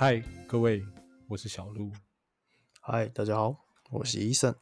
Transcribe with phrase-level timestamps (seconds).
[0.00, 0.86] 嗨，各位，
[1.26, 1.90] 我是小鹿，
[2.80, 3.56] 嗨，大家好，
[3.90, 4.54] 我是医生，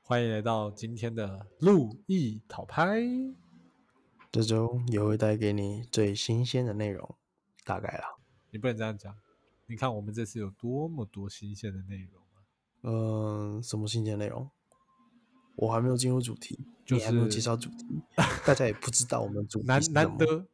[0.00, 3.02] 欢迎来到今天的路易讨拍。
[4.32, 7.16] 这周也会带给你最新鲜的内容，
[7.66, 8.16] 大概啦。
[8.48, 9.14] 你不能这样讲，
[9.66, 12.40] 你看我们这次有多么多新鲜的内容啊！
[12.84, 14.50] 嗯，什么新鲜内容？
[15.56, 18.02] 我还没有进入主题，就你还没有介绍主题，
[18.46, 19.82] 大家也不知道我们主题难。
[19.92, 20.48] 难得。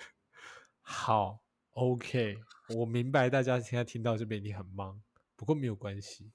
[0.80, 1.41] 好
[1.72, 2.38] ，OK，
[2.76, 5.00] 我明白大家现在听到这边一定很忙，
[5.36, 6.30] 不过没有关系，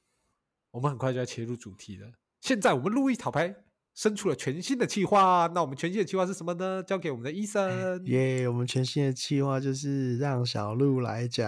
[0.71, 2.11] 我们很快就要切入主题了。
[2.41, 3.55] 现在我们路易讨牌
[3.93, 6.83] 生出了全新的计划，那我们全新的计划是什么呢？
[6.83, 8.05] 交给我们的医生。
[8.05, 11.45] 耶我们全新的计划就是让小鹿来讲。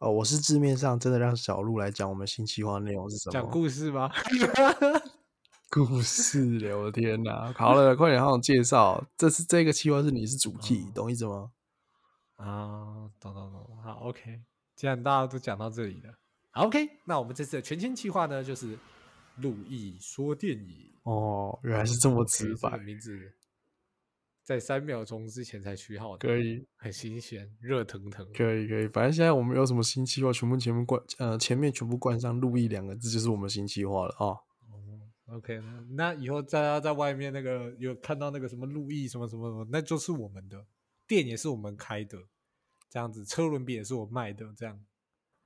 [0.00, 3.32] 哦，我是字面上真的让小鹿来讲我们新计划内容是什么？
[3.32, 4.10] 讲故事吗？
[5.74, 6.74] 故事嘞！
[6.74, 7.50] 我的天哪！
[7.56, 9.02] 好了，快点好好介绍。
[9.16, 11.50] 这是这个计划是你是主 key，、哦懂意思吗？
[12.36, 14.42] 啊，懂懂懂，好，OK。
[14.76, 16.12] 既然大家都讲到这里了
[16.50, 18.78] 好，OK，那我们这次的全新计划呢，就是
[19.36, 20.92] 路易说电影。
[21.04, 22.76] 哦，原来是这么直这个白。
[22.76, 23.18] 名字
[24.44, 28.30] 在三秒钟之前才取好的，可以，很新鲜，热腾腾。
[28.34, 28.86] 可以，可以。
[28.88, 34.26] 反正现在我们有什么新计划，全部前面冠呃前面全部冠上“路易”两个字，就是我们新计划了啊。
[34.26, 34.38] 哦
[35.32, 40.64] ，OK，那那以后大家在外面那个有看到那个什么路易什么什么什么，那就是我们的
[41.06, 42.18] 店也是我们开的，
[42.88, 44.80] 这样子车轮饼也是我卖的，这样。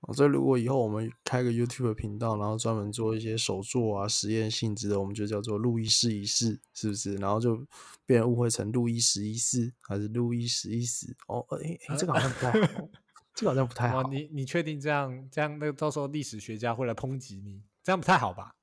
[0.01, 7.17] 哦所以如果以后我们开个 YouTube 频道，然后专门做一些手作啊、实验性质的，我们就叫做“路易试一试”，是不是？
[7.17, 7.57] 然后就
[8.05, 11.17] 被人误会成“路易十一世”还是“路易十一死”。
[11.27, 12.89] 哦，哎、哎、这个好像不太好，
[13.35, 14.03] 这个好像不太好，。
[14.05, 18.55] 你你确定这样这样，那到时候历史学家会来抨击你，这样不太好吧？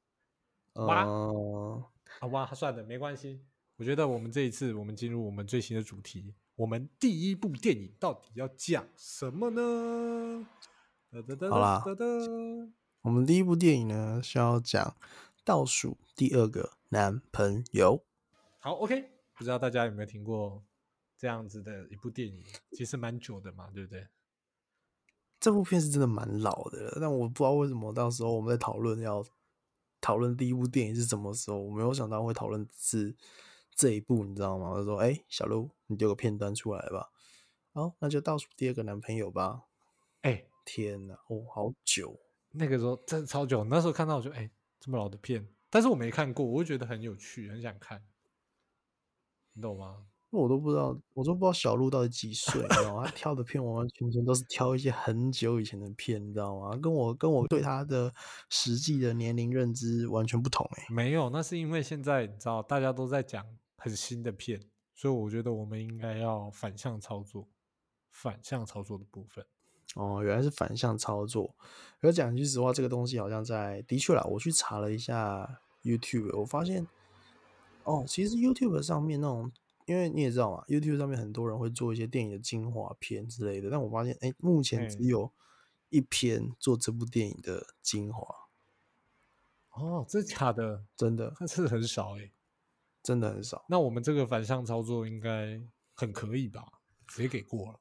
[0.74, 1.84] 哇嗯，
[2.20, 3.42] 好吧，算了，没关系。
[3.78, 10.48] 我觉得我们这一次，我们进入我们最新的主题，我们第一部电影到底要讲什么呢？
[11.12, 12.06] 哒哒哒好啦哒哒
[13.02, 14.96] 我们第一部电影呢是要讲
[15.44, 18.04] 倒数第二个男朋友。
[18.60, 20.64] 好，OK，不知道大家有没有听过
[21.18, 22.44] 这样子的一部电影？
[22.72, 24.08] 其实蛮久的嘛，对不对？
[25.40, 29.24] 这部片是真的蛮老的了，但我不知道为什么到时候我们在讨论要
[30.04, 33.16] 讨论第一部电影是什么时候，我没有想到会讨论是
[33.74, 34.72] 这一部，你知道吗？
[34.72, 37.10] 我就说，哎、小鹿，你丢个片段出来吧。
[37.72, 39.64] 好，那就倒数第二个男朋友吧。
[40.24, 42.20] 哎、天哪，哦，好久，
[42.52, 48.04] 那个时候真的超久，那时候看到我就哎、这么老的片，但是我没看过，我就觉得很有趣，很想看，
[49.54, 50.06] 你懂吗？
[50.40, 53.04] 我都不知道，我都不知道小鹿到底几岁，你知道吗？
[53.06, 56.76] 他挑的片完完全全都是挑一些很久以前的片，你知道吗？
[56.78, 58.14] 跟我跟我对他的
[58.50, 63.46] 实际的年龄认知完全不同哎、没有，那是因为现在你知道大家都在讲
[63.78, 64.60] 很新的片，
[64.96, 67.48] 所以我觉得我们应该要反向操作，
[68.12, 69.46] 反向操作的部分。
[69.96, 71.54] 哦，原来是反向操作。
[72.02, 76.88] 可是讲句实话，这个东西好像在的确啦，我去查了一下 YouTube，我发现
[77.84, 79.52] 哦，其实 YouTube 上面那种，
[79.86, 85.32] 因为你也知道嘛，YouTube 上面很多人会做一些电影的精华片之类的，但我发现，哎，目前只嗯有
[85.90, 88.36] 一篇做这部电影的精华，
[89.72, 92.32] 哦，这假的，真的那是很少哎、
[93.02, 93.66] 真的很少。
[93.68, 95.62] 那我们这个反向操作应该
[95.94, 96.66] 很可以吧？
[97.08, 97.80] 直接给过了。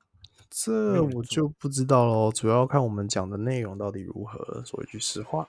[0.51, 4.63] 这我就不知道喽，主要看我们讲的内容到底如何了。
[4.65, 5.49] 说一句实话，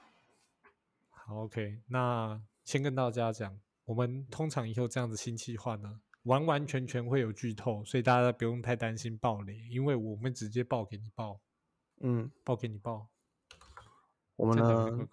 [1.09, 11.39] 好，OK，那先跟大家讲，我们通常以后这样子新计划呢，完完全全会有剧透，所以大家不用太担心爆雷，因为我们直接爆给你爆，
[12.01, 13.07] 嗯，爆给你爆。
[14.35, 15.07] 我们呢。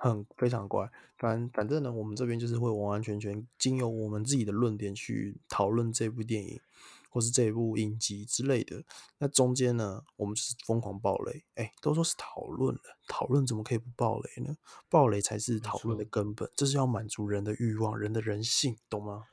[0.00, 6.60] 很非常乖，反反正呢，我们这边就是会完完全全经由我们自己的论点去讨论这部电影，
[7.10, 8.84] 或是这部影集之类的。
[9.18, 11.42] 那中间呢，我们就是疯狂爆雷。
[11.56, 14.56] 哎，都说是讨论了，讨论怎么可以不爆雷呢？
[14.88, 19.24] 爆雷才是讨论的根本，这是要满足人的欲望，人的人性，懂吗？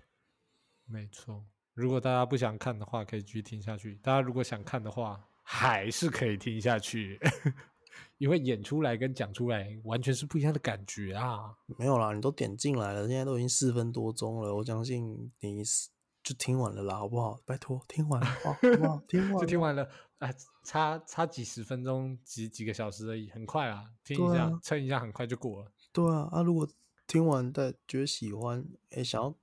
[0.88, 7.20] 没错，如果大家不想看的话，可以继续听下去；大家如果想看的话，还是可以听下去，
[8.18, 11.56] 因为演出来跟讲出来完全是不一样的感觉啊。
[11.78, 15.90] 没有啦，你都点进来了，现在都已经四分多钟了，我相信你是
[16.24, 17.40] 就听完了啦，好不好？
[17.46, 19.02] 拜托，听完了，好好不好？
[19.08, 19.90] 听完 就了听完了，
[20.20, 20.30] 啊，
[20.64, 25.72] 差差几十分钟、几几个小时而已，很快啊，听一下对啊，撑一下，很快就过了。
[25.92, 26.68] 对啊，啊，如果
[27.06, 29.36] 听完再觉得喜欢，哎，想要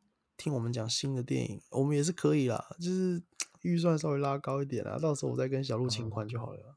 [0.42, 3.22] 听我们讲新的电影，我们也是可以啦，就是
[3.62, 6.76] 预算稍微拉高一点啊，到时候我再跟小鹿请款就好了。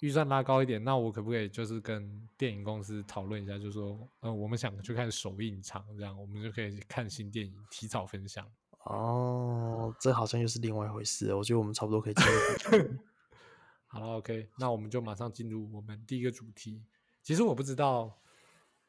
[0.00, 8.44] 预算拉高一点，那我可不可以就是跟电影公司讨论一下，就说，呃，我们想去看首映场，这样我们就可以看新电影，提早分享。
[8.86, 11.36] 哦，这好像又是另外一回事了。
[11.36, 12.98] 我觉得我们差不多可以进入主题了
[13.86, 16.82] 好了，OK，那我们就马上进入我们第一个主题。
[17.22, 18.18] 其实我不知道，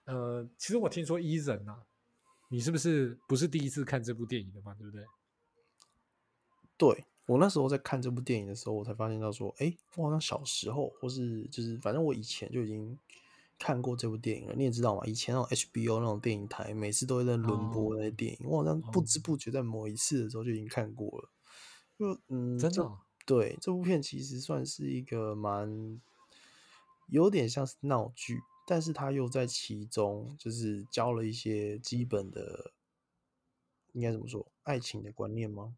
[0.06, 1.84] 呃，其实我听说伊人啊，
[2.50, 4.74] 你是不是不是第一次看这部电影的嘛？
[4.74, 5.06] 对不对？
[6.78, 12.98] 对我那时候在看这部电影的时候，我才发现到说，哎，我好像小时候或是就是反正我以前就已经
[13.60, 14.54] 看过这部电影了。
[14.56, 21.30] 你也知道嘛，以前那种 HBO 那种电影台，每次都会在轮播那些电影，我好像不知不觉在某一次的时候就已经看过了。
[22.00, 26.02] 就嗯，真的哦对这部片其实算是一个蛮
[27.10, 32.72] 有点像是闹剧，但是他又在其中就是教了一些基本的，
[33.94, 35.76] 应该怎么说，爱情的观念吗？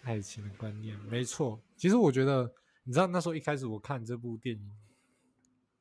[0.00, 1.62] 爱情的观念，没错。
[1.76, 2.52] 其实我觉得，
[2.82, 4.72] 你知道那时候一开始我看这部电影，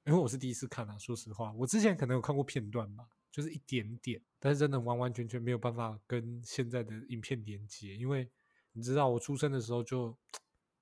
[0.03, 8.29] 因为我是第一次看啊，说实话，我之前可能有看过片段吧，就是一点点，但是真的完完全全没有办法跟现在的影片连接，因为
[8.73, 10.15] 你知道我出生的时候就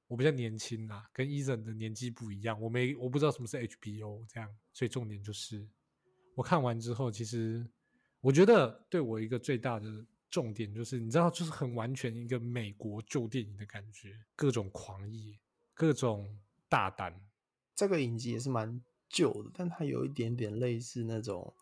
[0.08, 5.68] 我比较年轻啦，跟伊人的年纪不一样，我没我不知道什么是 HBO 这样，所以重点就是
[6.36, 7.66] 我看完之后，其实
[8.22, 15.40] 我觉得对我一个最大的重点就是，你知道，就是很完全一个美国旧电影的感觉，各种狂野，
[15.74, 17.20] 各种大胆，
[17.76, 21.54] 这个影集也是蛮旧的，但它有一点点类似那种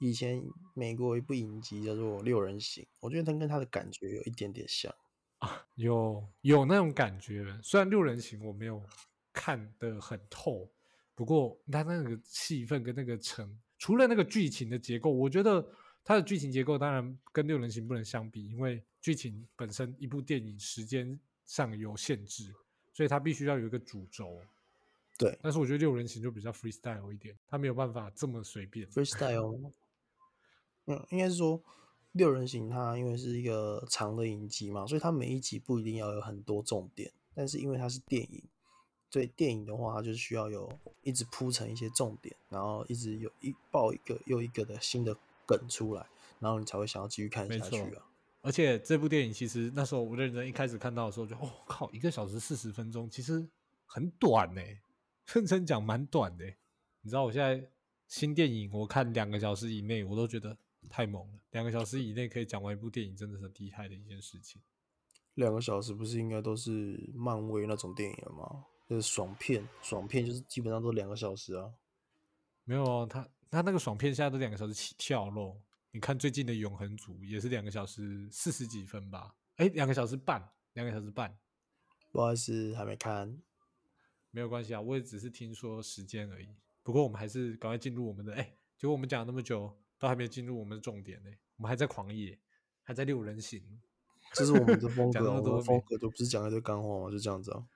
[0.00, 0.42] 以前
[0.74, 4.94] 美国一部影集叫做《六人行》，我觉得它跟它的感觉有一点点像。
[5.74, 7.58] 有有那种感觉。
[7.62, 8.82] 虽然六人行我没有
[9.32, 10.68] 看得很透，
[11.14, 15.66] 不过它那个气氛跟那个成，除了那个剧情的结构，我觉得
[16.04, 22.52] 它的剧情结构当然跟六人行不能相比，因为剧情本身一部电影时间上有限制，
[22.92, 24.40] 所以它必须要有一个主轴。
[25.18, 28.86] 对但是我觉得六人行就比较 freestyle 一点，它没有办法这么随便。
[28.88, 29.72] ，freestyle，
[30.86, 31.62] 嗯，应该是说
[32.16, 38.42] 六人行它因为是一个长的影集嘛，所以它每一集不一定要有很多重点，但是因为它是电影，
[39.10, 40.70] 所以电影的话，它就是需要有
[41.02, 45.16] 一直铺成一些重点，然后一直有一爆一个又一个的新的
[45.46, 46.06] 梗出来，
[46.40, 48.02] 然后你才会想要继续看下去啊。
[48.42, 53.44] 而且这部电影其实那时候我认真一开始看到的时候就，哦靠，一个小时四十分钟，其实
[53.86, 54.62] 很短呢、
[55.32, 56.56] 认真讲蛮短的欸、
[57.02, 57.68] 你知道我现在
[58.06, 60.56] 新电影我看两个小时以内，我都觉得
[60.88, 61.38] 太猛了。
[61.50, 64.60] 两个小时以内可以讲完一部电影，真的是很厉害的一件事情。
[65.34, 68.64] 两个小时不是应该都是漫威那种电影吗？
[68.88, 71.72] 就是爽片，爽片就是基本上都两个小时啊。
[72.64, 75.60] 没有哦，他他那个爽片现在都两个小时起跳喽。
[75.90, 79.34] 你看最近的《永恒族》也是两个小时四十几分吧？
[79.56, 81.36] 哎，两个小时半，两个小时半。
[82.12, 83.38] 不好意思，还没看。
[84.30, 86.48] 没有关系啊，我也只是听说时间而已。
[86.82, 91.30] 不过我们还是赶快进入我们的，哎，结果我们讲了那么久，都还没进入我们的重点呢。
[91.56, 92.38] 我们还在狂野，
[92.82, 93.62] 还在六人行。
[94.34, 97.66] 这是我们的风格我们的风格都不是讲一堆干话嘛，就这样子啊。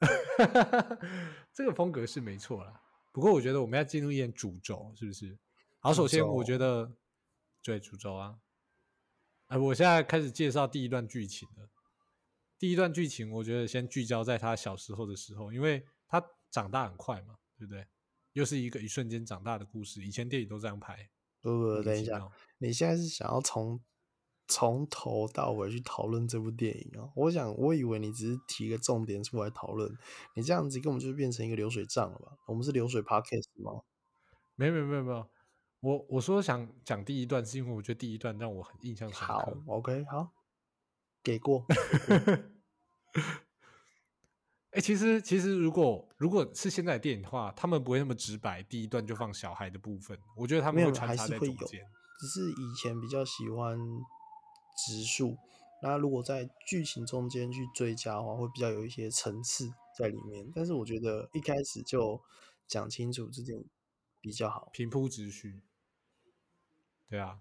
[1.54, 2.82] 这个风格是没错啦。
[3.12, 5.38] 不过我觉得我们要进入一点主轴，是不是？
[5.78, 6.92] 好，首先我觉得
[7.62, 8.38] 对主轴啊，
[9.46, 11.68] 哎，我现在开始介绍第一段剧情了。
[12.58, 17.86] 第一段剧情，我觉得先聚焦在他小时候的时候，因为他长大很快嘛，对不对？
[18.34, 20.04] 又是一个一瞬间长大的故事。
[20.04, 21.08] 以前电影都这样拍。
[21.40, 22.28] 不不不，等一下，
[22.58, 23.80] 你现在是想要从
[24.46, 27.10] 从头到尾去讨论这部电影啊？
[27.14, 29.90] 我想，我以为你只是提个重点出来讨论，
[30.34, 32.32] 你这样子根本就变成一个流水账了吧？
[32.46, 33.82] 我们是流水 podcast 吗？
[34.56, 35.26] 没有没有没有没有，
[35.80, 39.62] 我我说想讲第一段，是因为我觉得第一段让我很印象深好刻。
[39.66, 40.32] ，OK，好，
[41.22, 41.64] 给过。
[44.72, 50.16] 哎、其实其实如果如果是现在的电影的话，他们不会那么直白，第一段就放小孩的部分。
[50.36, 51.84] 我觉得他们会穿插在中间。
[52.20, 53.78] 只是以前比较喜欢
[54.76, 55.36] 植树，
[55.82, 60.48] 那如果在剧情中间去追加的话，会比较有一些层次在里面。
[60.54, 62.22] 但是我觉得一开始就
[62.68, 63.64] 讲清楚这点
[64.20, 64.68] 比较好。
[64.72, 65.60] 平铺直叙。
[67.08, 67.40] 对啊，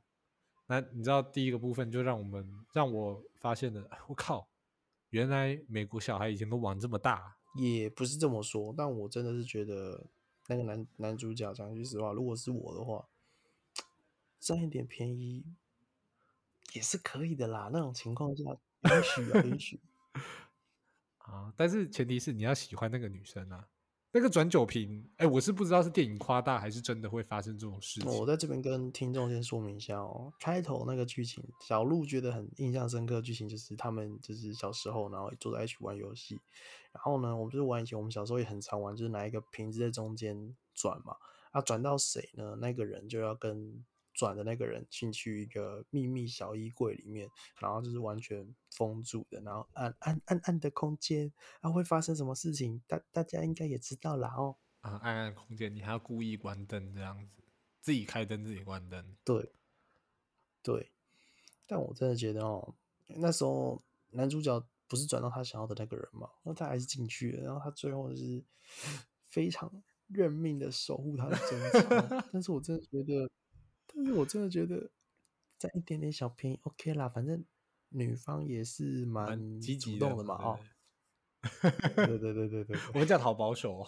[0.66, 4.48] 那你知道第一个部分就让我们让我发现了，哎 我靠，
[5.10, 7.38] 原来美国小孩以前都玩这么大。
[7.56, 10.06] 也不是这么说，但我真的是觉得
[10.48, 13.08] 那个男男主角讲句实话，如果是我的话，
[14.40, 15.44] 占一点便宜
[16.74, 17.72] 也是可以的啦。
[17.74, 19.80] 那种情况下允许啊，允许。
[21.18, 23.68] 啊，但是前提是你要喜欢那个女生啊。
[24.12, 28.12] 那个转酒瓶，哎，我是不知道是电影夸大还是真的会发生这种事情。
[28.12, 36.40] 我在这边跟听众先说明一下哦，开头那个剧情，小鹿觉得很印象深刻剧情就是他们就是小时候，然后坐在一起玩游戏，
[36.92, 41.16] 然后呢，我们就是玩以前我们小时候也很常玩，就是拿一个瓶子在中间转嘛，
[41.52, 43.86] 啊，转到谁呢，那个人就要跟
[44.20, 54.58] 转的那个人进去一个秘密小衣柜里面，然后就是完全封住的，然后暗暗暗暗的空间，啊会发生什么事情，大大家应该也知道啦哦。
[54.82, 57.42] 啊，暗暗空间，你还要故意关灯这样子，
[57.80, 59.16] 自己开灯自己关灯。
[59.24, 59.54] 对，
[60.62, 60.92] 对，
[61.66, 62.76] 但我真的觉得哦，
[63.08, 68.44] 那时候男主角不是转到他想要的那个人嘛，然后他还是进去了，然后他最后是
[69.30, 69.72] 非常
[70.08, 72.24] 认命的守护他的贞操。
[72.34, 73.30] 但是我真的觉得，
[73.94, 74.90] 但是我真的觉得，
[75.58, 77.44] 占一点点小便宜 OK 啦，反正
[77.90, 80.60] 女方也是蛮积极主动的嘛，哦，
[81.96, 83.88] 对对对对对，我们这样好保守、哦。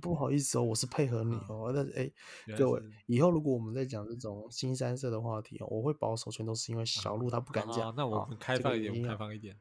[0.00, 1.70] 不好意思哦，我是配合你哦。
[1.74, 2.10] 但是哎，
[2.56, 7.94] 各位，以后如果我们在讲这种新三色的话题哦，我会保守，全都是因为小鹿他不敢讲。
[7.94, 9.54] 那我们开放一点，我们开放一点。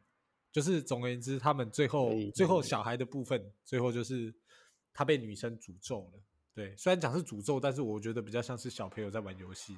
[0.50, 4.34] 就是总而言之，他们最后最后小孩的部分，最后就是
[4.94, 6.24] 他被女生诅咒了。
[6.53, 9.77] 对，虽然讲是诅咒，但是我觉得比较像是小朋友在玩游戏。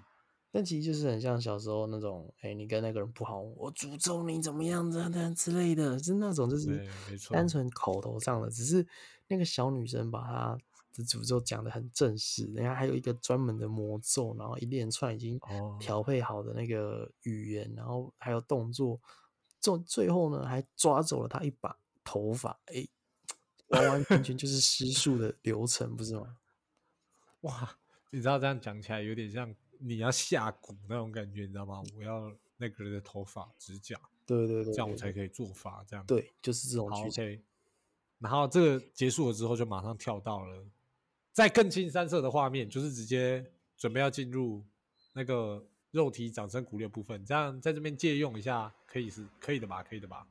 [0.52, 6.88] 但其实就是很像小时候那种，哎，你跟那个人不好，我诅咒你怎么样的之类的，是那种就是
[7.32, 8.86] 单纯口头上的，只是
[9.28, 10.58] 那个小女生把她
[10.94, 15.40] 的诅咒讲的很正式，人家还有一个专门的魔咒，然后一连串已经
[15.80, 19.02] 调配好的那个语言，然后还有动作，
[19.60, 22.88] 最最后呢还抓走了她一把头发，哎，
[23.70, 26.38] 完完全全就是施术的流程，不是吗？
[27.44, 27.78] 哇，
[28.10, 29.56] 你知道这样讲起来有点像。
[29.86, 31.84] 你要下蛊那种感觉，你知道吗？
[31.98, 35.84] 我要那个人的头发、指甲，对对对，这样我才可以做法。
[35.86, 37.44] 这样对，就是这种剧情。
[38.20, 40.66] 然后这个结束了之后，就马上跳到了
[41.34, 43.46] 在更近三色的画面，就是直接
[43.76, 44.64] 准备要进入
[45.12, 47.26] 那个肉体掌声鼓励的部分。
[47.26, 49.84] 这样在这边借用一下，可以是可以的吧？
[49.84, 50.26] 可以的吧？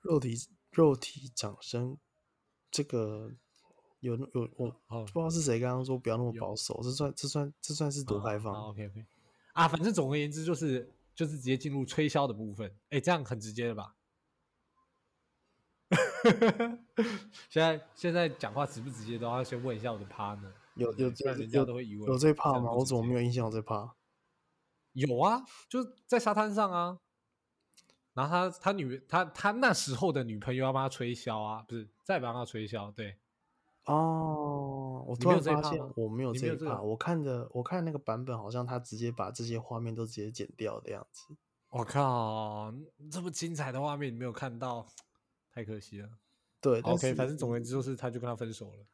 [0.00, 0.38] 肉体
[0.70, 1.98] 肉体掌声，
[2.70, 3.30] 这个。
[4.00, 9.04] 有有我不知道是谁刚刚说不要那么保守，这算这算这算是多开放？OK OK
[9.52, 13.94] 啊，反正总而言之就是就是直接进入吹箫的部分，哎，这样很直接的吧？
[17.50, 22.72] 现在现在讲话直不直接都要先问一下我的 partner，有有这人家都会疑问，有这怕吗？
[22.72, 23.94] 我怎么没有印象有这怕？
[24.92, 26.98] 有啊，就在沙滩上啊，
[28.14, 33.18] 然后他他女他他那时候的女朋友要帮他吹箫啊，不是再帮他吹箫，对。
[33.90, 36.80] 哦，我突然发现我没有这一趴。
[36.80, 41.34] 我看的，我看那个版本，好像他直接把这些画面都直接剪掉的样子。
[41.70, 42.72] 我靠，
[43.10, 44.86] 这么精彩的画面你没有看到，
[45.52, 46.08] 太可惜了。
[46.60, 48.86] 对，OK，反正总而言之就是，他就跟他分手了。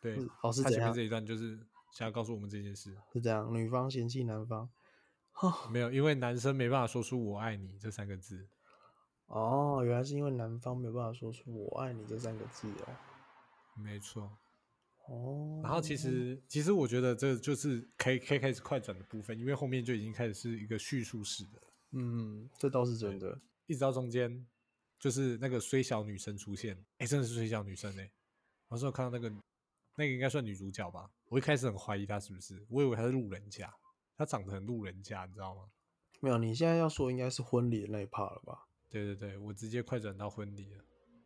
[0.00, 1.58] 对，哦，是他前面这一段就是
[1.92, 3.52] 想要告诉我们这件事，是这样。
[3.52, 4.68] 女方嫌弃男方，
[5.70, 8.46] 没有，因为男生没办法说出“我爱你”这三个字。
[9.26, 12.94] 哦，原来是因为男方没有办法说出“我爱你”这三个字哦。
[13.76, 14.38] 没错，
[15.06, 21.62] 哦，然后其实其实我觉得这就是可以可以开始快转的部分，因为后面就已经开始是一个叙述式的，
[21.92, 23.40] 嗯，这倒是真的。
[23.66, 24.46] 一直到中间，
[24.98, 28.10] 就是那个虽小女生出现，哎，真的是虽小女生哎！
[28.68, 29.34] 我时候看到那个
[29.96, 33.74] 那个应该算女主角吧，我一开始很怀疑她是不是，我以为她是路人甲，
[34.16, 35.70] 她长得很路人甲，你知道吗？
[36.20, 38.66] 没有，你现在要说应该是婚礼的那一 part 了吧？
[38.90, 40.84] 对对对，我直接快转到婚礼了。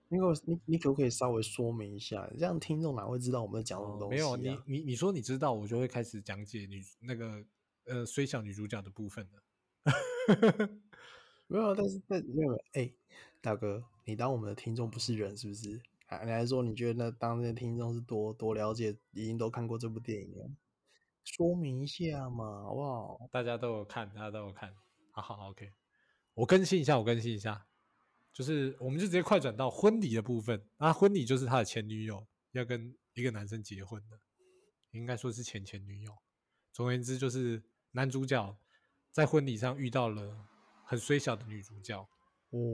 [0.08, 4.16] 因为你你可不可以稍微说明一下，这样听众哪会知道我们在讲什么东西？
[4.16, 7.44] 没有，你你你说你知道，我就会开始讲解女那个
[7.86, 9.42] 呃虽小女主角的部分了。
[11.48, 12.92] 没有，但是但没有哎，
[13.40, 15.80] 大哥，你当我们的听众不是人是不是？
[16.06, 20.50] 啊，你还说你觉得那当这些听众是多多了解，已经都看过这部电影了？
[21.24, 23.28] 说明一下嘛，好不好？
[23.32, 24.72] 大家都有看，大家都有看，
[25.10, 25.72] 好好 OK，
[26.34, 27.66] 我更新一下，我更新一下。
[28.36, 30.62] 就是，我们就直接快转到婚礼的部分。
[30.76, 34.20] 那婚礼就是他的前女友要跟一个男生结婚的，
[34.90, 36.12] 应该说是前前女友。
[36.70, 37.62] 总而言之，就是
[37.92, 38.54] 男主角
[39.10, 40.36] 在婚礼上遇到了
[40.84, 42.06] 很虽小的女主角，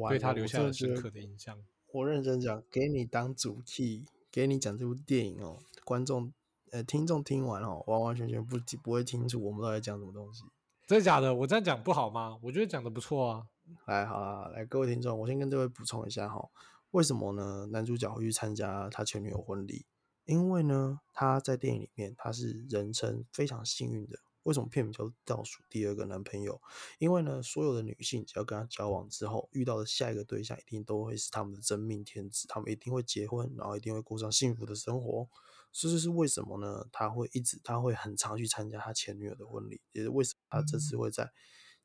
[0.08, 1.56] 对他留下了深刻的印象。
[1.92, 6.32] 我认真讲，给你当主 key，给你讲这部电影哦，观众
[6.72, 10.42] 呃听众听完哦，完完全全不不会清楚我们到底讲什么东西。
[10.88, 11.32] 真的假的？
[11.32, 12.36] 我这样讲不好吗？
[12.42, 13.46] 我觉得讲的不错啊。
[13.86, 16.48] 来，好了，来各位听众，我先跟各位补充一下哈，
[16.92, 17.66] 为什么呢？
[17.70, 19.86] 男主角会去参加他前女友婚礼？
[20.24, 24.18] 因为呢，他在电影里面他是人称非常幸运的。
[24.44, 26.60] 为什么片名叫倒数第二个男朋友？
[26.98, 35.28] 因为呢，所有的女性只要跟他交往之后，遇到的下一个对象一定都会是他们的真命天子，他们一定会结婚，然后一定会过上幸福的生活。
[35.70, 36.86] 这就是为什么呢？
[36.90, 41.32] 他会一直，他会很常去参加他前女友的婚礼，也是为什么他这次会在。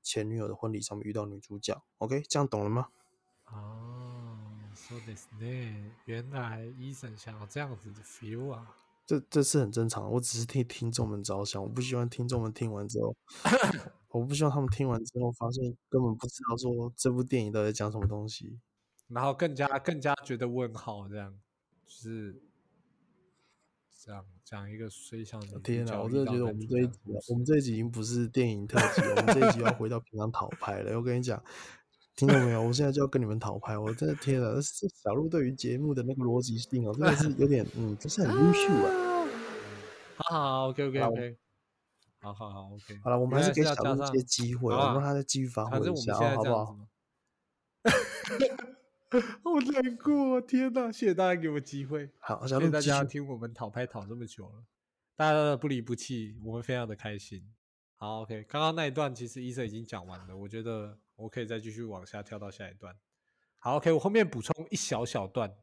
[0.07, 2.87] 前女友的婚礼上面遇到女主角，OK，这样懂了吗？
[3.45, 4.37] 哦，
[4.73, 8.75] 说的是呢，原来医生想要这样子的 feel 啊。
[9.05, 13.15] 这这是很正常，我只是替听众们着想，我不希望听众们听完之后，
[14.09, 18.59] 我不希望他们听完之后发现根本不知道说这部电影到底在讲什么东西。
[19.07, 21.33] 然后更加更加觉得问号，这样
[21.85, 22.35] 就是
[24.07, 25.59] 这样讲一个水象的。
[25.59, 30.95] 天哪，我真的觉得我们这一集，我们这一集已经不是电影特辑，我们这一集要回到平常讨拍了。
[30.95, 31.43] 我跟你讲，
[32.15, 32.61] 听到没有？
[32.61, 34.47] 我现在就要跟你们讨拍，我真的天哪，
[35.03, 39.27] 小鹿对于节目的那个逻辑性哦，真的是有点嗯，不是很优秀啊。
[40.15, 41.37] 好好，OK OK OK，
[42.21, 42.97] 好好好，OK。
[43.03, 46.77] 好了，我们还是给小鹿一些机会，我们让他再继续发挥一下，好不好？
[49.41, 50.91] 好难过，天哪！
[50.91, 54.65] 谢谢大家给我机会，好，谢谢大家听我们讨拍讨这么久了，
[55.15, 57.41] 大家的不离不弃，我们非常的开心。
[57.95, 62.93] 好，OK，刚刚那一段其实医生已经讲完了，我觉得我可以再继续往下跳到下一段。
[63.59, 65.55] 好，OK，我后面补充一小小段，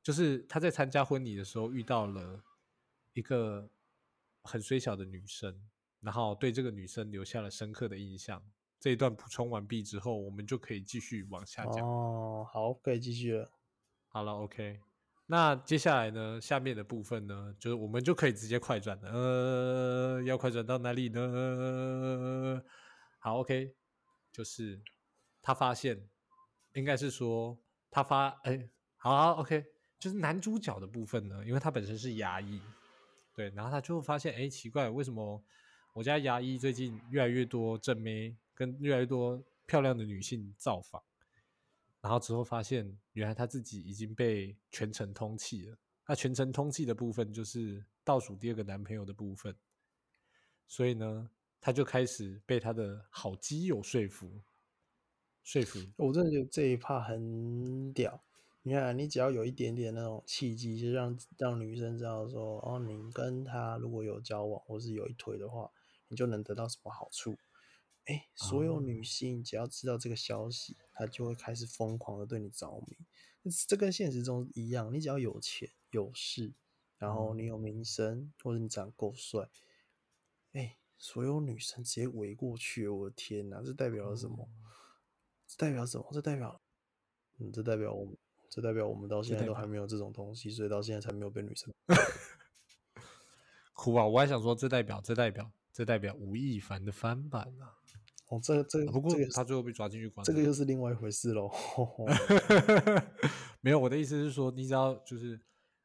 [0.00, 2.40] 就是他在参加婚礼的时候遇到了
[3.14, 3.68] 一个
[4.42, 5.60] 很虽小的女生，
[6.00, 8.40] 然后对这个女生留下了深刻的印象。
[8.86, 11.84] 这一段补充完毕之后，我们就可以继续往下讲。
[11.84, 13.50] 哦，好，可以继续了。
[14.06, 14.78] 好了，OK。
[15.26, 16.40] 那接下来呢？
[16.40, 19.10] 下面的部分呢，就是我们就可以直接快转了。
[19.10, 22.62] 呃，要快转到哪里呢？
[23.18, 23.74] 好，OK。
[24.30, 24.80] 就是
[25.42, 26.00] 他发现，
[26.74, 27.58] 应该是说
[27.90, 29.64] 他发，哎，好，OK。
[29.98, 32.62] 就是男主角的部分呢，因为他本身是牙医，
[33.34, 35.42] 对，然后他就发现，哎，奇怪，为什么
[35.92, 38.36] 我家牙医最近越来越多正妹？
[38.56, 41.02] 跟越来越多漂亮的女性造访，
[42.00, 45.76] 然后之后发现，原来他自己已经被全程通气了。
[46.06, 49.54] 那全程通气的部分就是倒数第二个男朋友的部分，
[50.66, 51.28] 所以呢，
[51.60, 54.40] 他就开始被他的好基友说服，
[55.42, 55.78] 说服。
[55.96, 58.22] 我真的觉得这一趴很屌。
[58.62, 65.70] 你看，你只要有一点点那种契机，就让让女生知道说，哦，你跟他如果有交往或是有一腿的话，
[66.08, 67.36] 你就能得到什么好处。
[68.06, 72.96] 哎，所有女性只要知道这个消息，她就会开始疯狂的对你着迷。
[73.68, 76.52] 这跟现实中一样，你只要有钱有势，
[76.98, 79.48] 然后你有名声，或者你长得够帅，
[80.52, 82.88] 哎，所有女生直接围过去。
[82.88, 84.48] 我的天哪，这代表了什么？
[85.46, 86.08] 这代表什么？
[86.12, 86.60] 这代表，
[87.38, 88.16] 嗯，这代表我们，
[88.48, 91.72] 这代表我们到现在都还没有这种东西，所以到现在才没有被女生
[93.74, 94.06] 哭啊！
[94.06, 97.76] 我还想说，这代表，这代表，这代表吴亦凡的翻版啊！
[98.28, 101.50] 哦，这这不过他最后被抓进去关，这个又是另外一回事喽。
[103.60, 105.38] 没有，我的意思是说，你只要就是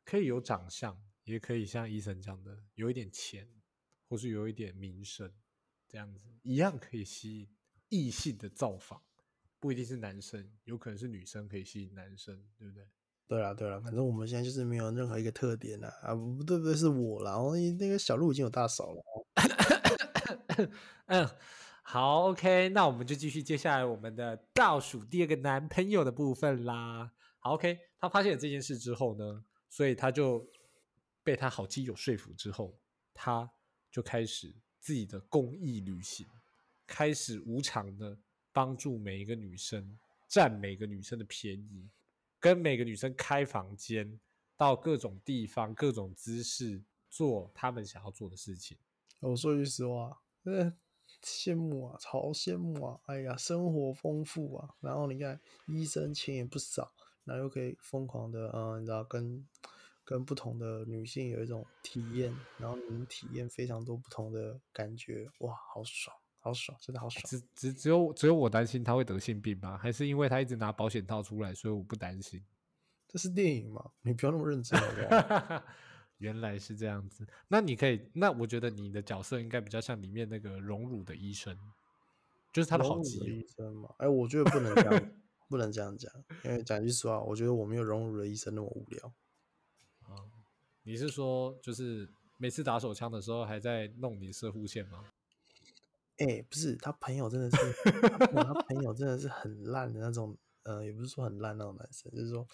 [0.06, 3.46] 可以有长相，也可以像医生讲的，有一点钱，
[4.08, 5.30] 或是有一点名声，
[5.90, 7.50] 这样子一样可以吸引
[7.90, 9.02] 异性的造访，
[9.60, 12.88] 不一定是男生，有可能是女生可以吸引男生，对不对？
[13.28, 19.04] 对了对了，反正我们现在就是没有任何一个特点啦，啊，不对不对，是我啦，然后那个小鹿已经有大嫂了。
[21.08, 21.30] 嗯。
[21.84, 27.12] 好，OK，那我们就继续接下来我们的倒数第二个男朋友的部分啦。
[27.40, 30.48] 好，OK，他发现了这件事之后呢，所以他就
[31.22, 32.80] 被他好基友说服之后，
[33.14, 33.50] 他
[33.92, 36.26] 就开始自己的公益旅行，
[36.88, 38.18] 开始无偿的
[38.54, 39.98] 帮助每一个女生，
[40.30, 41.90] 占每个女生的便宜，
[42.40, 44.18] 跟每个女生开房间，
[44.56, 48.78] 到各种地方、各种姿势做他们想要做的事情。
[49.20, 50.74] 我说句实话，嗯。
[51.24, 53.00] 羡慕啊，超羡慕啊！
[53.06, 56.92] 哎呀，生活丰富啊，然后你看，医生钱也不少，
[57.26, 59.48] 然后又可以疯狂的，嗯，你知道，跟
[60.04, 67.24] 跟不同的女性有一种体验，然后你能体验非常多不同的感觉，哇，好爽，好爽，真的好爽！
[67.28, 69.78] 只只只有只有我担心他会得性病吗？
[69.78, 72.44] 还是因为他一直拿保险套出来，所以我不担心？
[73.08, 75.64] 这是电影嘛，你不要那么认真，好不好？
[76.22, 81.58] 原来是这样子，那你可以，那我觉得你的角色应该比较像里面那个荣辱的医生，
[82.54, 83.90] 就是他的好基友医生嘛。
[83.98, 85.12] 哎，我觉得不能这样，
[85.50, 89.08] 不能这样讲，因为讲句实话，我觉得我没有荣辱的医生那么无聊。
[90.04, 90.14] 啊，
[90.84, 92.08] 你是说就是
[92.38, 95.04] 每次打手枪的时候还在弄你射护线吗？
[96.18, 97.58] 哎，不是，他朋友真的是，
[98.32, 102.48] 他朋友真的是很烂的那种，呃，也不是说很烂那种男生，就是说。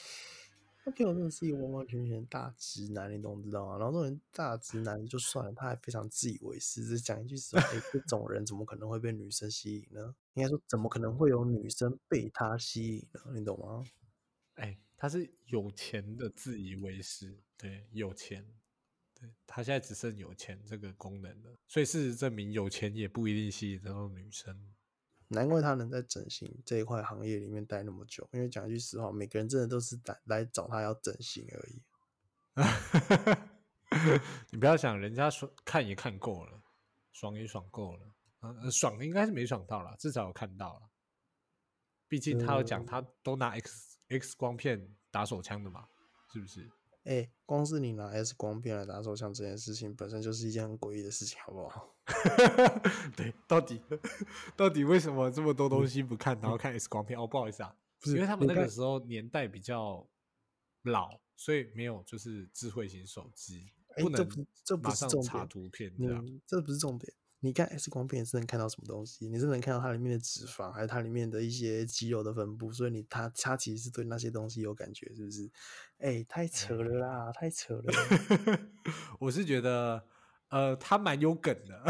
[0.88, 3.78] 他朋友真的是一个完完全全大直男，你懂知道吗？
[3.78, 6.86] 然后这种大直男就算了，他还非常自以为是。
[6.86, 10.16] 只讲一句实话，这 种人怎么可能会被女生吸引呢？
[10.36, 13.20] 应该说，怎么可能会有女生被他吸引呢？
[13.36, 13.84] 你懂吗？
[14.54, 18.48] 哎，他是有钱的自以为是，对，有钱，
[19.14, 21.54] 对他现在只剩有钱这个功能了。
[21.68, 24.58] 所以事实证明，有钱也不一定吸引这种女生。
[25.30, 31.82] 难怪他能在整形这一块行业里面待那么久，因为讲句实话，每个人真的都是来来找他要整形而已。
[34.52, 36.62] 你不要想，人家说看也看够了，
[37.12, 38.06] 爽也爽够了，
[38.40, 40.90] 啊、呃，爽应该是没爽到了，至少有看到了。
[42.08, 45.88] 毕竟他有讲，嗯他都拿 X X 光片打手枪的嘛，
[46.32, 46.70] 是不是？
[47.08, 51.96] 哎、光是你拿 S 光片来打手枪这件事情，本身就是一件很诡异的事情，好不好？
[53.16, 53.82] 对，到底
[54.56, 57.18] 到底为什么这么多东西不看，然后看 S 光片？
[57.18, 60.06] 哦，不好意思啊，不是因为他们那个时候年代比较
[60.84, 66.26] 老，所以没有就是智慧型手机，不能哎这不是这不马上查是重点图片这样。
[66.26, 67.14] 你这不是重点。
[67.40, 69.28] 你看 X 光片是能看到什么东西？
[69.28, 72.72] 你是能看到它里面的脂肪，还是它里面的一些肌肉的分布？
[72.72, 75.50] 所以你它它其实是对那些东西有感觉，是不是？
[76.00, 77.84] 哎、太扯了啦，太扯了。
[79.20, 80.04] 我是觉得，
[80.50, 81.84] 呃，他蛮有梗的，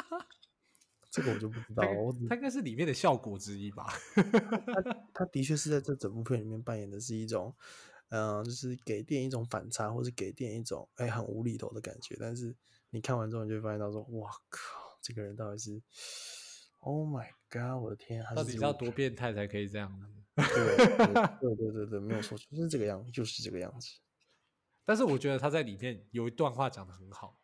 [1.10, 3.92] 这个我就不知 道了，他应该是里面的效果之一吧。
[5.14, 7.54] 他的确是在这整部片里面扮演的是一种，
[8.10, 12.16] 嗯、就是给电影一种反差，或是给电影一种哎、很无厘头的感觉。
[12.20, 12.54] 但是
[12.94, 15.82] 你看完之后，你就会发现到说，哇靠，这个人到底是
[16.80, 20.06] ，Oh my god，我的天，他到底要多变态才可以这样子？
[20.36, 20.96] 对对
[21.40, 23.98] 对对对对，没有错，就是这个样，就是这个样子。
[24.84, 27.38] 但是我觉得他在里面有一段话讲的很好。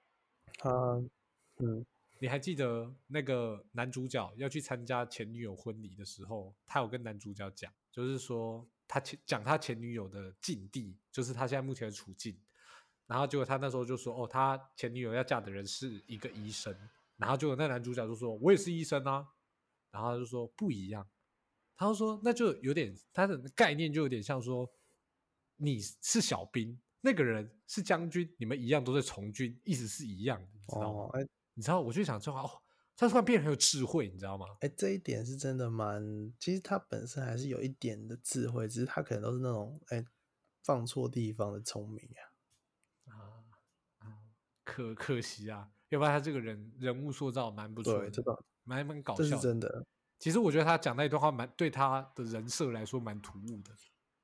[0.58, 0.70] 他，
[1.56, 1.86] 嗯，
[2.18, 12.38] 你还记得那个男主角要去参加前女友婚礼的时候，他有跟男主角讲，就是说他前讲他前女友的境地，就是他现在目前的处境。
[13.08, 16.72] 然后结果他那时候就说，哦，他前女友要嫁的人是一个医生。
[17.16, 19.26] 然后结果那男主角就说，我也是医生啊。
[19.90, 21.08] 然后他就说不一样。
[21.74, 24.70] 他就说那就有点他的概念就有点像说，
[25.56, 31.04] 你是小兵，那个人是将军，你们一样都在从军，意思是一样的，你知道吗？
[31.04, 32.50] 哦，哎你知道，我就想说，哦，
[32.94, 34.44] 他突然变得很有智慧，你知道吗？
[34.60, 40.04] 哎，这一点是真的蛮，其实他本身还是有一点的智慧，只是他可能都是那种哎
[40.62, 42.27] 放错地方的聪明啊，
[44.68, 49.38] 可可惜啊，要不然他这个人人物塑造蛮不错对，的，这倒蛮蛮搞这是。
[49.38, 49.86] 真的。
[50.18, 53.72] 其实我觉得他讲那一段话蛮对他的人设来说蛮突兀的，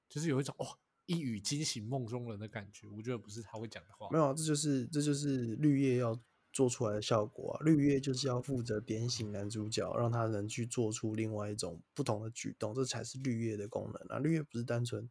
[0.06, 0.66] 就是有一种哇
[1.06, 2.86] 一语惊醒梦中人的感觉。
[2.88, 4.18] 我觉得不是他会讲的话没。
[4.18, 6.20] 有啊，这就是这就是绿叶要
[6.52, 7.64] 做出来的效果啊。
[7.64, 14.18] 绿叶就是要负责点醒男主角，让他能去做出另外一种不同的举动，这才是绿叶的功能啊。
[14.18, 15.08] 绿叶不是单纯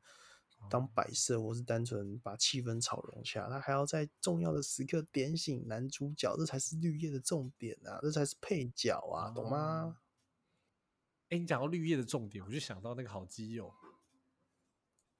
[0.69, 9.97] 当摆设，或是单纯把气氛炒融洽，他还要在重要的时刻点醒男主角，这才是绿叶的重点啊，这才是配角啊，懂吗？
[11.29, 13.73] 哎，你讲到绿叶的重点，我就想到那个好基友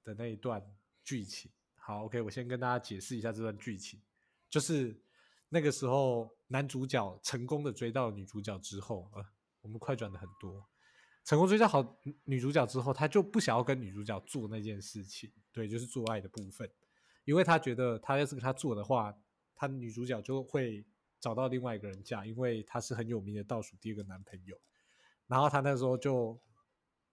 [0.02, 0.64] 的那一段
[1.02, 1.50] 剧情。
[1.76, 4.00] 好，OK，我先跟大家解释一下这段剧情，
[4.48, 4.98] 就是
[5.48, 9.24] 那个时候男主角成功的追到女主角之后，呃，
[9.60, 10.66] 我们快转的很多，
[11.24, 16.70] 成功追到好女主角之后，他就不想要跟女主角做那件事情，对，就是做爱的部分，
[17.24, 19.16] 因为他觉得他要是跟他做的话，
[19.54, 20.84] 他女主角就会
[21.18, 24.54] 找到另外一个人嫁，因为他是很有名的倒数第二个男朋友。
[25.26, 26.38] 然后他那时候就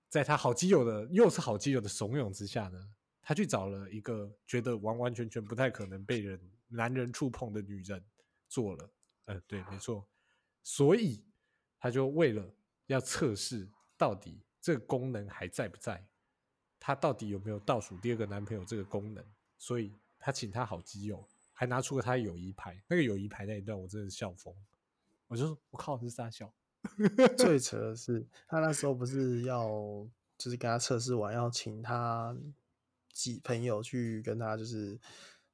[0.09, 8.03] 在他好基友的又是好基友的怂恿之下呢，他去找了一个觉得完完全全不太可能被人男人触碰的女人
[8.49, 8.91] 做了。
[9.25, 10.05] 呃，对，没错。
[10.61, 11.23] 所以
[11.79, 12.53] 他就为了
[12.87, 13.69] 要测试
[14.01, 16.03] 到底这个功能还在不在，
[16.79, 19.23] 他到底有没有倒数第二个男朋友这个功能，
[19.59, 22.81] 所以他请他好基友，还拿出了他的友谊牌。
[22.87, 24.51] 那个友谊牌那一段我真的是笑疯，
[25.27, 26.51] 我就说我靠，是傻笑。
[27.37, 29.69] 最 扯的是，他那时候不是要
[30.35, 32.35] 就是跟他测试完，要请他
[33.13, 34.99] 几朋友去跟他就是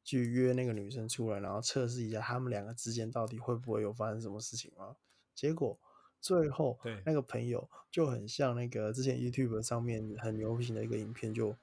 [0.05, 4.95] 去约那个女生出来，然后测试一下他们两个之间到底会不会有发生什么事情吗？
[5.35, 5.77] 结果
[6.19, 11.55] 最后对那个朋友就很像那个之前 YouTube 上面很流行的一个影片就。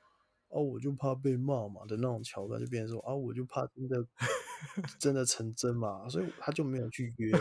[0.51, 4.07] 哦，我就怕被骂嘛的那种桥段，就变成说啊，我就怕真的
[5.01, 7.33] 真的成真嘛，所以他就没有去约。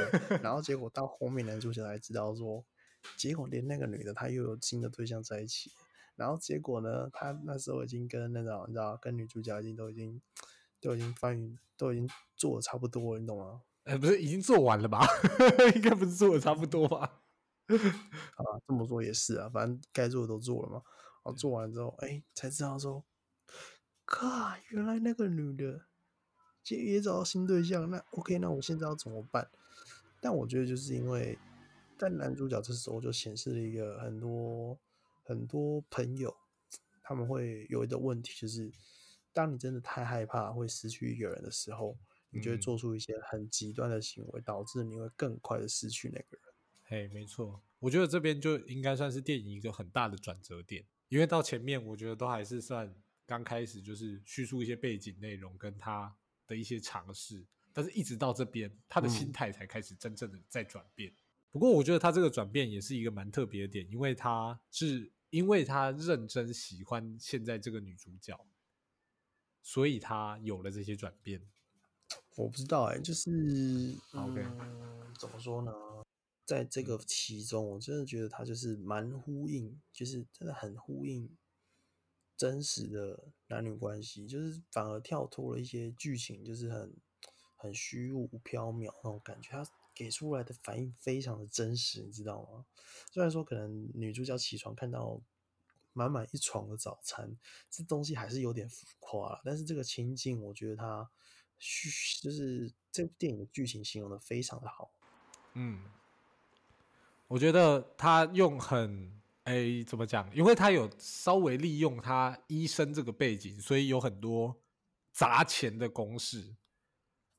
[0.41, 2.65] 然后结果到后面男主角才知道说，
[3.15, 5.69] 结果连那个女的她又有新的对象在一起，
[6.15, 10.19] 然后结果呢，他那时候已经跟那种你知道，跟女主角已经都已经
[10.81, 13.61] 都已经翻云都已经做的差不多了，你懂吗？
[13.85, 15.05] 呃，不是已经做完了吧？
[15.75, 17.21] 应该不是做的差不多吧？
[17.67, 20.81] 啊，这么说也是啊，反正该做的都做了嘛。
[21.23, 23.03] 然后做完之后，哎，才知道说，
[24.05, 24.27] 靠，
[24.69, 25.85] 原来那个女的
[26.67, 29.49] 也也找到新对象，那 OK，那我现在要怎么办？
[30.21, 31.37] 但我觉得就是因为，
[31.97, 34.77] 但男主角这时候就显示了一个很多
[35.23, 36.33] 很多朋友
[37.01, 38.71] 他们会有一个问题，就是
[39.33, 41.97] 当你真的太害怕会失去一个人的时候，
[42.33, 46.53] 你就会嗯做出一些很极端的行为，导致你会更快的失去那个人。
[46.85, 52.93] 嘿，没错，我觉得这边就应该算是电影一个很大的转折点，因为到前面我觉得都还是算
[53.25, 56.13] 刚开始，就是叙述一些背景内容，跟他
[56.45, 61.13] 的一些尝试，但是一直到这边，他的心嗯态才开始真正的在转变。
[61.51, 68.39] 不过我觉得他这个转变也是一个蛮特别的点，因为他是因为他认真喜欢现在这个女主角，
[69.61, 71.41] 所以他有了这些转变。
[72.35, 73.29] 我不知道哎、就是
[74.13, 75.71] OK 嗯，怎么说呢？
[76.45, 81.29] 在这个其中，我真的觉得他就是蛮呼应，就是真的很呼应
[82.35, 86.93] 真实的男女关系，就是反而跳脱了一些剧情，就是很
[87.55, 89.51] 很虚无缥缈那种感觉。
[89.51, 92.65] 他给出来的反应非常的真实，你知道吗？
[93.11, 95.21] 虽然说可能女主角起床看到
[95.93, 97.37] 满满一床的早餐，
[97.69, 101.42] 这东西还是有点浮夸了，但是这个情境，我觉得它虚
[102.21, 104.91] 就是这部电影的剧情形容的非常的好。
[105.53, 105.81] 嗯，
[107.27, 109.11] 我觉得他用很
[109.45, 110.29] 诶怎么讲？
[110.35, 114.55] 因为他有稍微利用他医生这个背景，所以有很多
[115.11, 116.55] 砸钱的公式。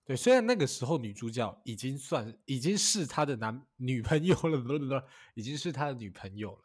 [0.05, 6.63] 对，虽然那个时候女主角已经算已经是他的男女朋友了， 已经是他的女朋友了。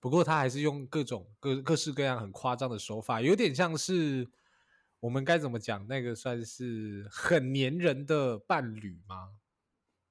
[0.00, 4.28] 不过他还是用各种各各式各样很夸张的手法，有点像是
[5.02, 5.84] 我们该怎么讲？
[5.88, 9.36] 那个算是很黏人的伴侣吗？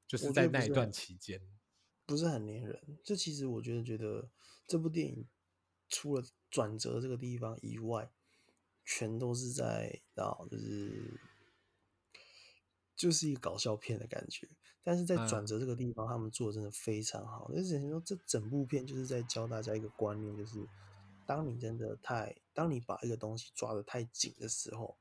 [0.06, 1.42] 就是在那一段期间，
[2.06, 3.00] 不是很黏人。
[3.02, 4.30] 这其实我觉得，觉得
[4.68, 5.26] 这部电影
[5.88, 8.12] 除了转折这个地方以外，
[8.84, 11.18] 全都是在啊，就是
[12.94, 14.50] 就是一个搞笑片的感觉。
[14.84, 17.50] 但是在转嗯折这个地方，他们做的真的非常好。
[17.54, 20.68] 就是等于说，这整部片就是在教大家一个观念，就是
[21.32, 24.98] 当你真的太，当你把一个东西抓得太紧的时候，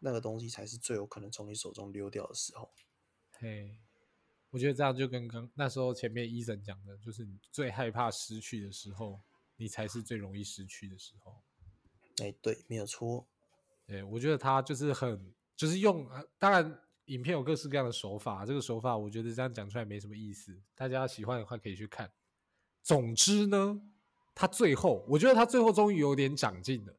[0.00, 2.68] 那个东西才是最有可能从你手中溜掉的时候。
[3.38, 3.76] 嘿，
[4.50, 9.20] 我觉得这样就跟刚那时候前面医生讲的，就是你最害怕失去的时候，
[9.54, 11.40] 你才是最容易失去的时候。
[12.20, 13.24] 哎，对，没有错。
[13.86, 22.12] 对，我觉得他就是很，就是用，呃当然影片有各式各样的手法，这个手法我觉得这样讲出来没什么意思，大家喜欢的话可以去看。
[22.82, 23.80] 总之呢，
[24.34, 26.96] 他最后，我觉得他最后终于有点长进了，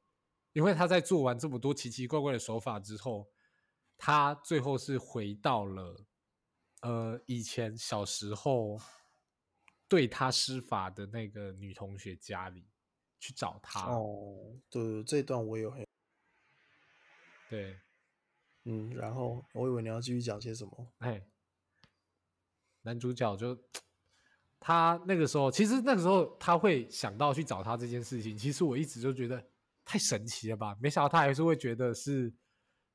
[0.54, 3.30] 因为他在做完这么多奇奇怪怪的手法之后，
[3.98, 6.06] 他最后是回到了，
[6.82, 8.80] 呃，以前小时候
[9.88, 12.66] 对他施法的那个女同学家里
[13.20, 13.92] 去找他。
[13.92, 15.86] 哦，对，这段我也有很，
[17.50, 17.80] 对，
[18.64, 21.28] 嗯，然后我以为你要继续讲些什么，哎，
[22.82, 23.58] 男主角就
[24.68, 29.46] 他那个时候，其实那个时候他会想到去找他这件事情，其实我一直就觉得
[29.86, 32.34] 太神奇了吧，没想到他还是会觉得是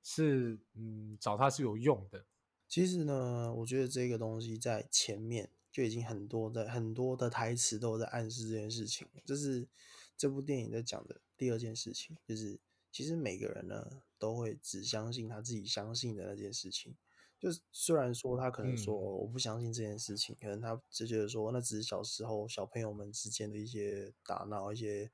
[0.02, 2.24] 是嗯找他是有用的，
[2.66, 9.68] 其实呢，我觉得这个东西在前面就已经很多的很多的台词都在暗示这件事情，这是
[10.16, 12.58] 这部电影在讲的第二件事情，就是
[12.90, 16.96] 其实每个人呢都会只相信他自己相信的那件事情。
[17.40, 25.10] 就是虽然说他可能说、嗯我不相信这件事情，可能他只觉得说那只是小时候小朋友们之间的一些打闹、一些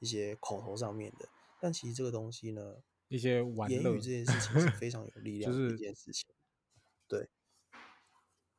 [0.00, 1.28] 一些口头上面的，
[1.60, 6.28] 但其实这个东西呢，一些玩言语这件事情是非常有 力量的就是一件事情。
[7.06, 7.28] 对，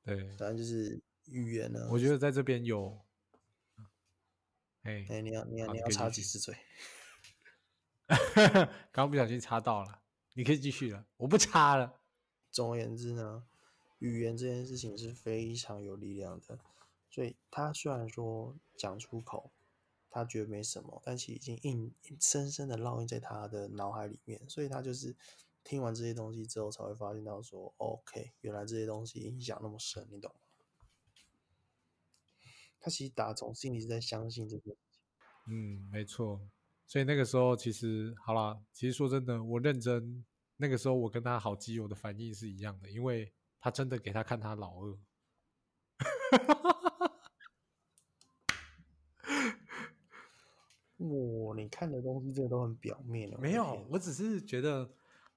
[0.03, 2.99] 对，反正就是语言呢，我觉得在这边有，
[4.84, 6.55] 哎，哎、你要你要你要插几次嘴？
[8.08, 10.01] 刚刚不小心插到了，
[10.36, 11.98] 你可以继续了，我不插了，
[12.51, 13.43] 总而言之呢，
[13.99, 16.59] 语言这件事情是非常有力量的，
[17.09, 19.51] 所以他虽然说讲出口，
[20.09, 25.15] 他觉得没什么，但其实已经印深深的烙印在他的脑海里面，所以他就是
[25.63, 30.39] 听完这些东西之后，才会发现到说，OK，原来这些东西影响那么深，你懂吗？
[32.79, 34.75] 他其实打从心里是在相信这个。
[35.47, 36.39] 嗯，没错。
[36.88, 40.25] 所以那个时候其实好啦，其实说真的，我认真
[40.61, 44.99] 那个时候我跟他好基友的反应是一样的，因为他真的给他看他老二。
[50.97, 54.91] 哇，你看的东西真的都很表面的没有，我只是觉得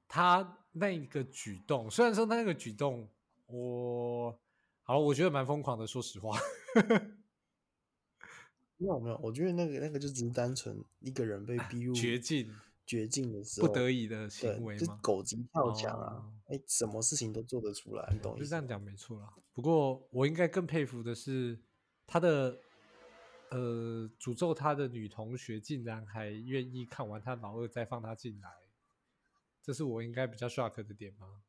[0.08, 3.08] 他那个举动，虽然说他那个举动，
[3.46, 4.36] 我
[4.82, 5.86] 好，我觉得蛮疯狂的。
[5.86, 6.36] 说实话，
[8.76, 12.52] 没有没有，我觉得那个那个就只是单纯一个人被逼入绝境、
[12.84, 14.98] 绝境的时候，不得已的行为，就是吗？
[15.02, 16.32] 狗急跳墙啊哦！
[16.48, 18.44] 哎、什么事情都做得出来，你懂意思吗？
[18.44, 19.32] 是这样讲没错啦。
[19.54, 21.58] 不过我应该更佩服的是
[22.06, 22.58] 他的，
[23.50, 28.50] 呃，诅咒他的女同学竟然还愿意看完他老二再放他进来，
[29.62, 31.42] 这是我应该比较 shock 的点吗？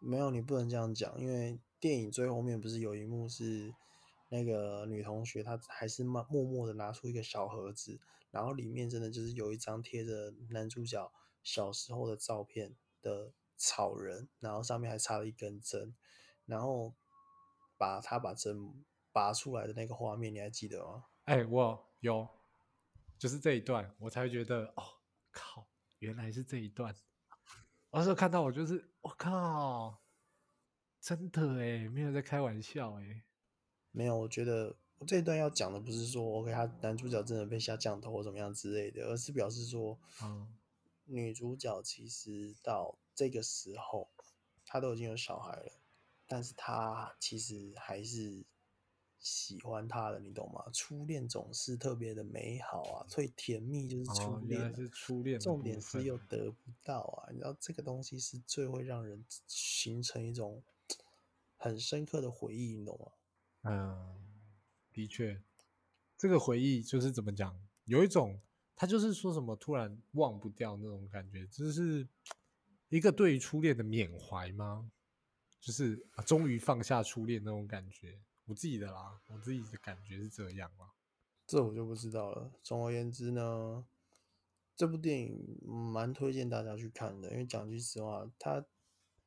[0.00, 3.74] 没有，你不能这样讲，因为电影最后面不是有一幕是
[4.28, 11.12] 那个女同学，她还是默默默的拿出一个小盒子，然后里面真的就是有一张贴着男主角
[11.42, 15.94] 小时候的照片的草人，然后上面还插了一根针，
[16.44, 16.94] 然后
[17.78, 21.04] 把他把针拔出来的那个画面，你还记得吗？
[21.24, 22.28] 哎，我有，
[23.18, 24.82] 就是这一段，我才觉得，哦，
[25.30, 26.94] 靠，原来是这一段。
[27.90, 30.02] 我那时候看到，我就是，我靠，
[31.00, 33.22] 真的哎，没有在开玩笑哎。
[33.96, 40.54] 没有，我觉得我这一段要讲的不是说，OK，他男主角真的被下降头或怎么样之类的，而是表示说，嗯，
[41.06, 44.10] 女主角其实到这个时候，
[44.66, 45.72] 她都已经有小孩了，
[46.26, 48.44] 但是她其实还是
[49.18, 50.62] 喜欢他的，你懂吗？
[50.74, 60.62] 初恋总是特别的美好啊，所以甜蜜就是初恋是初恋重点是又得不到啊，你知道这个东西是最会让人形成一种
[61.56, 63.10] 很深刻的回忆，你懂吗？
[63.66, 64.16] 嗯，
[64.92, 65.42] 的确，
[66.16, 68.40] 这个回忆就是怎么讲，有一种
[68.74, 72.06] 他就是说什么突然忘不掉那种感觉，就是
[72.88, 74.90] 一个对于初恋的缅怀吗？
[75.58, 80.92] 就是、啊终于放下初恋那种感觉，我自己的啦，我自己的感觉是这样啦。
[81.44, 82.52] 这我就不知道了。
[82.62, 83.84] 总而言之呢，
[84.76, 88.64] 这部电影蛮推荐大家去看的，因为讲句实话，它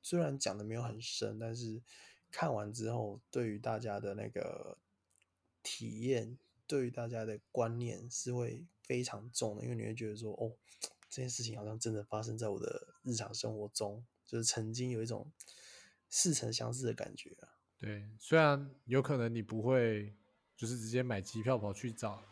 [0.02, 1.82] 虽然讲的没有很深，但是
[2.32, 4.78] 看完之后，对于大家的那个
[5.64, 6.38] 体验，
[6.68, 10.52] 对于大家的观念是会非常重的，因为你会觉得说，哦，
[11.10, 15.32] 这件事情好像真的发生在我的日常生活中，就是曾经有一种
[16.10, 17.50] 似曾相识的感觉啊。
[17.78, 20.14] 对，虽然有可能你不会
[20.56, 22.24] 就是直接买机票跑去找，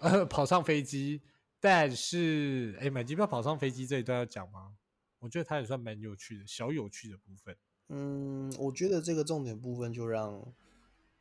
[0.00, 1.22] 呃，跑上飞机，
[1.60, 4.76] 但是，哎，买机票跑上飞机这一段要讲吗？
[5.18, 7.56] 我觉得它也算蛮有趣的，小有趣的部分。
[7.88, 10.52] 嗯，我觉得这个重点部分就让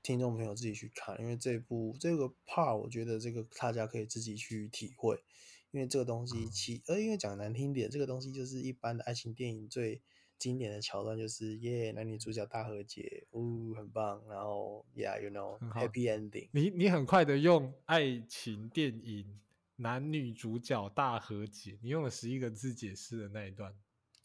[0.01, 5.23] 听众朋友自己去看，因为这部这个 part，我觉得这个大家可以自己去体会，
[5.71, 10.01] 因为这个东西其呃，因为讲难听点，这个东西就是一般的爱情电影最
[10.37, 19.39] 经典的桥段，就是耶，男女主角大和解，呜、很棒，然后 yeah，you know，happy ending，你你很快的用爱情电影
[19.77, 23.73] 男女主角大和解，你用了十一个字解释的那一段，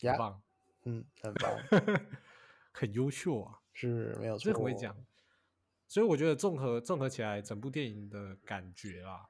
[0.00, 0.42] 很呀棒，
[0.84, 1.50] 嗯，很棒，
[2.72, 3.58] 很优秀啊。
[3.72, 4.96] 是没有错，所以很会讲。
[5.86, 9.28] 所以我觉得综合综合起来，整部电影的感觉啦，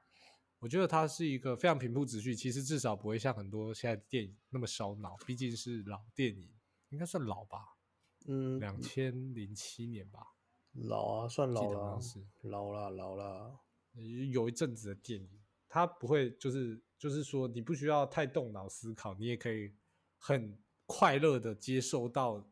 [0.59, 6.53] 我觉得它是一个非常平铺直叙，其实至少不会像很多现在的电影那么烧脑，毕竟是老电影，
[6.89, 7.77] 应该算老吧，
[8.27, 10.19] 嗯，两千零七年吧，
[10.73, 13.59] 老啊，算老了啊，是老了，老了，
[14.31, 15.29] 有一阵子的电影，
[15.67, 19.73] 它不会就是就是说你不需要太动脑思考，你也可以
[20.19, 22.50] 很快乐的接受到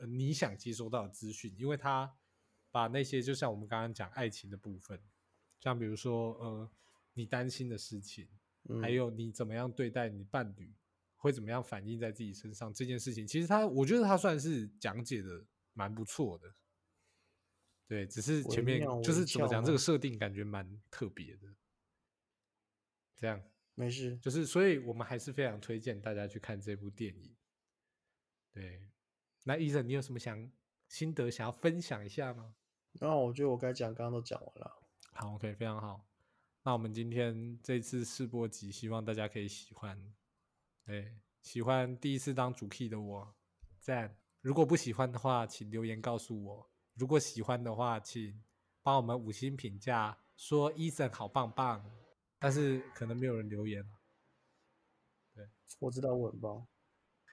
[0.00, 2.12] 呃你想接收到的资讯，因为他
[2.70, 5.00] 把那些就像我们刚刚讲爱情的部分，
[5.60, 6.70] 像比如说呃
[7.14, 8.28] 你担心的事情，
[8.68, 10.74] 嗯，还有你怎么样对待你伴侣，
[11.16, 16.54] 会怎么样反映在自己身上这件事情，其实他我觉得他算是讲解的蛮不错的。
[17.86, 21.54] 对，只是前面就是怎么讲，这个设定感觉蛮特别的。
[23.16, 23.42] 这样
[23.74, 27.36] 没事，就是，所以我们还是非常推荐大家去看这部电影。
[28.52, 28.88] 对，
[29.44, 30.50] 那医生，你有什么想
[30.88, 32.54] 心得想要分享一下吗？
[32.92, 34.82] 然后我觉得我该讲刚刚都讲完了。
[35.12, 36.04] 好，OK，非常好。
[36.62, 39.98] 那我们今天这次试播集，希望大家可以喜欢。
[40.84, 43.34] 对，喜欢第一次当主 key 的我，
[43.78, 44.16] 赞。
[44.40, 46.70] 如果不喜欢的话，请留言告诉我。
[46.94, 48.42] 如果喜欢的话，请
[48.82, 51.84] 帮我们五星评价，说 Ethan 好棒棒。
[52.38, 55.46] 但是可能没有人留言了。
[55.78, 56.66] 我知道我很棒。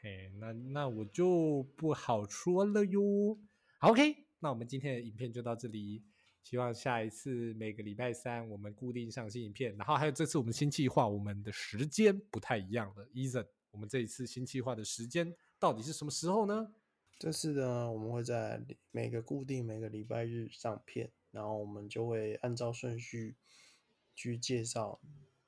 [0.02, 3.38] 嘿，那那我就不好说了哟。
[3.80, 6.04] 好，OK，那我们今天的影片就到这里。
[6.44, 13.06] 希望下一次每个礼拜三我们固定上新影片，然后还有这次我们新计划，我们的时间不太一样了。
[13.08, 16.74] Eason，我们这一次新计划的时间到底是什么时候呢？
[17.20, 23.36] 这次呢，我们会在每个固定每个礼拜日上片，然后我们就会按照顺序
[24.16, 25.02] 去介绍，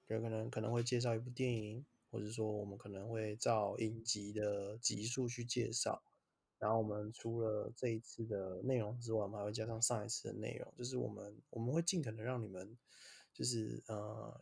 [0.08, 6.02] 有可能可能会介绍一部电影，或者说我们可能会照影集的集数去介绍。
[6.58, 12.78] 然后我们除了这一次的内容之外，我们还会加上上一次的内容，就是我们我们会尽可能让你们
[13.34, 14.42] 就是呃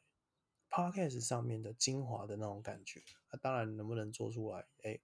[0.72, 3.04] podcast 上面的精华的那种感觉。
[3.32, 5.00] 那、当然能不能做出来，哎，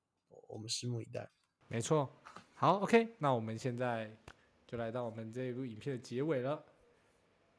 [0.47, 1.29] 我们拭目以待。
[1.67, 2.09] 没错，
[2.55, 4.17] 好，OK，那我们现在
[4.65, 6.65] 就来到我们这一部影片的结尾了，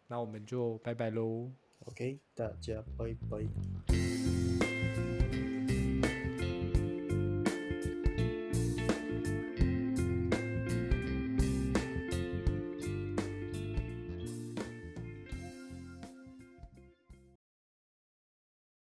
[0.09, 1.53] 那我们就拜拜喽。
[1.85, 3.94] OK，大家拜拜。